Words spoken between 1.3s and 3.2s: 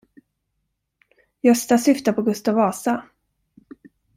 Gösta syftar på Gustav Vasa.